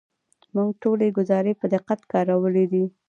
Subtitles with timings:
[0.53, 2.85] موږ ټولې ګزارې په دقت کارولې دي.